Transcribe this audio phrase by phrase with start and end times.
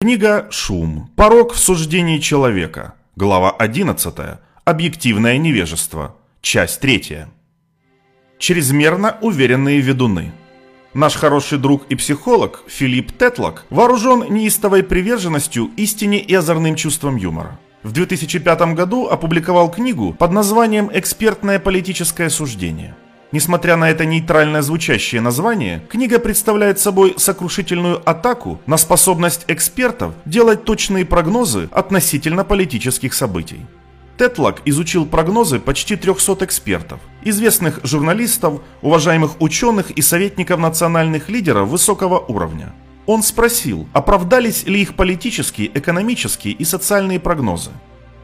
[0.00, 1.10] Книга «Шум.
[1.16, 2.94] Порог в суждении человека».
[3.16, 4.14] Глава 11.
[4.64, 6.14] Объективное невежество.
[6.40, 7.26] Часть 3.
[8.38, 10.30] Чрезмерно уверенные ведуны.
[10.94, 17.58] Наш хороший друг и психолог Филипп Тетлок вооружен неистовой приверженностью истине и озорным чувством юмора.
[17.82, 22.94] В 2005 году опубликовал книгу под названием «Экспертное политическое суждение».
[23.30, 30.64] Несмотря на это нейтрально звучащее название, книга представляет собой сокрушительную атаку на способность экспертов делать
[30.64, 33.66] точные прогнозы относительно политических событий.
[34.16, 42.18] Тетлок изучил прогнозы почти 300 экспертов, известных журналистов, уважаемых ученых и советников национальных лидеров высокого
[42.18, 42.72] уровня.
[43.04, 47.70] Он спросил, оправдались ли их политические, экономические и социальные прогнозы.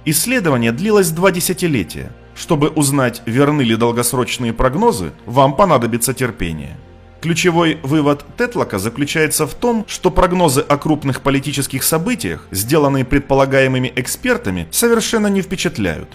[0.07, 6.77] Исследование длилось два десятилетия– чтобы узнать, верны ли долгосрочные прогнозы, вам понадобится терпение.
[7.21, 14.69] Ключевой вывод Тетлока заключается в том, что прогнозы о крупных политических событиях, сделанные предполагаемыми экспертами,
[14.71, 16.09] совершенно не впечатляют.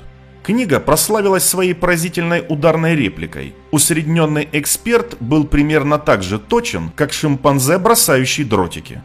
[0.44, 3.56] Книга прославилась своей поразительной ударной репликой.
[3.72, 9.02] Усредненный эксперт был примерно так же точен, как шимпанзе, бросающий дротики.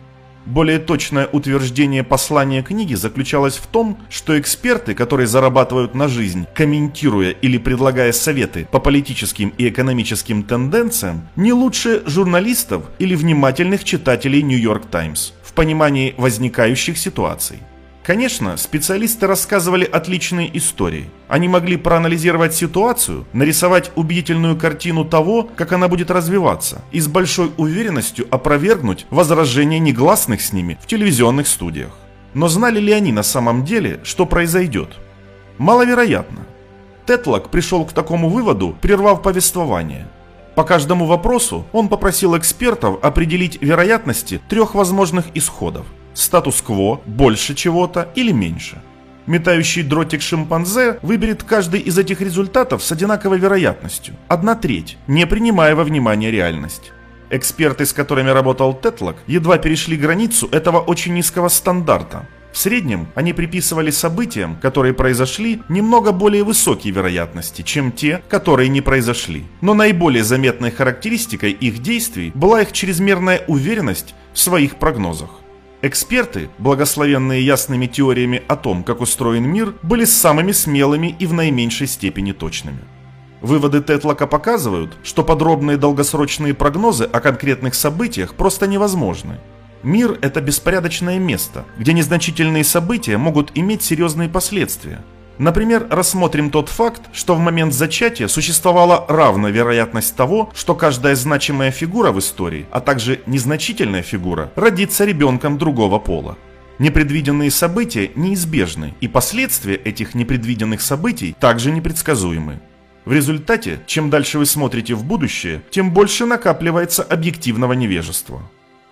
[0.46, 7.30] Более точное утверждение послания книги заключалось в том, что эксперты, которые зарабатывают на жизнь, комментируя
[7.30, 14.90] или предлагая советы по политическим и экономическим тенденциям, не лучше журналистов или внимательных читателей York
[14.90, 17.58] Times в понимании возникающих ситуаций.
[18.04, 21.08] Конечно, специалисты рассказывали отличные истории.
[21.26, 27.50] Они могли проанализировать ситуацию, нарисовать убедительную картину того, как она будет развиваться, и с большой
[27.56, 31.92] уверенностью опровергнуть возражения негласных с ними в телевизионных студиях.
[32.34, 34.98] Но знали ли они на самом деле, что произойдет?
[35.56, 36.40] Маловероятно.
[37.06, 40.06] Тетлок пришел к такому выводу, прервав повествование.
[40.54, 48.32] По каждому вопросу он попросил экспертов определить вероятности трех возможных исходов– статус-кво, больше чего-то или
[48.32, 48.80] меньше.
[49.26, 55.74] Метающий дротик шимпанзе выберет каждый из этих результатов с одинаковой вероятностью– одна треть, не принимая
[55.74, 56.92] во внимание реальность.
[57.30, 62.28] Эксперты, с которыми работал Тетлок, едва перешли границу этого очень низкого стандарта.
[62.52, 68.80] В среднем они приписывали событиям, которые произошли, немного более высокие вероятности, чем те, которые не
[68.80, 69.44] произошли.
[69.60, 75.30] Но наиболее заметной характеристикой их действий была их чрезмерная уверенность в своих прогнозах.
[75.86, 81.86] Эксперты, благословенные ясными теориями о том, как устроен мир, были самыми смелыми и в наименьшей
[81.86, 82.78] степени точными.
[83.42, 89.40] Выводы Тетлока показывают, что подробные долгосрочные прогнозы о конкретных событиях просто невозможны.
[89.82, 95.04] Мир– это беспорядочное место, где незначительные события могут иметь серьезные последствия–
[95.38, 101.72] Например, рассмотрим тот факт, что в момент зачатия существовала равная вероятность того, что каждая значимая
[101.72, 106.38] фигура в истории, а также незначительная фигура, родится ребенком другого пола.
[106.78, 112.60] Непредвиденные события неизбежны, и последствия этих непредвиденных событий также непредсказуемы.
[113.04, 118.42] В результате, чем дальше вы смотрите в будущее, тем больше накапливается объективного невежества.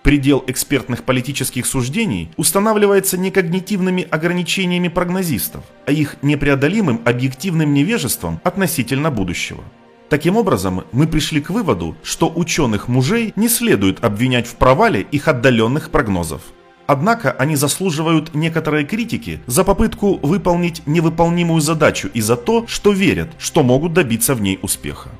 [0.02, 9.12] Предел экспертных политических суждений устанавливается не когнитивными ограничениями прогнозистов, а их непреодолимым объективным невежеством относительно
[9.12, 9.62] будущего.
[10.08, 15.28] Таким образом, мы пришли к выводу, что ученых мужей не следует обвинять в провале их
[15.28, 16.42] отдаленных прогнозов.
[16.86, 23.30] Однако они заслуживают некоторой критики за попытку выполнить невыполнимую задачу и за то, что верят,
[23.38, 25.10] что могут добиться в ней успеха.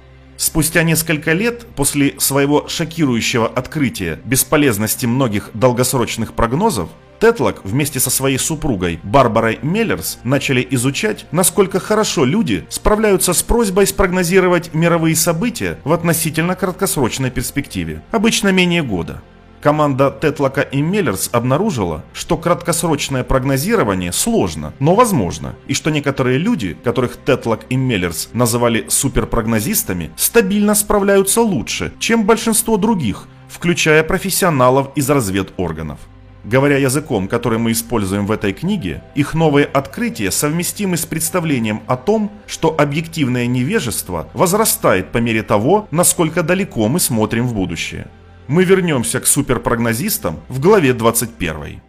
[0.43, 6.89] Спустя несколько лет после своего шокирующего открытия бесполезности многих долгосрочных прогнозов,
[7.21, 13.87] Тетлок вместе со своей супругой Барбарой Меллерс начали изучать, насколько хорошо люди справляются с просьбой
[13.87, 19.23] спрогнозировать мировые события в относительно краткосрочной перспективе, обычно менее года.
[19.63, 26.77] Команда Тетлока и Меллерс обнаружила, что краткосрочное прогнозирование сложно, но возможно, и что некоторые люди,
[26.83, 35.09] которых Тетлок и Меллерс называли суперпрогнозистами, стабильно справляются лучше, чем большинство других, включая профессионалов из
[35.09, 36.01] разведорганов.
[36.43, 41.97] Говоря языком, который мы используем в этой книге, их новые открытия совместимы с представлением о
[41.97, 48.09] том, что объективное невежество возрастает по мере того, насколько далеко мы смотрим в будущее.
[48.53, 51.81] Мы вернемся к суперпрогнозистам в главе 21.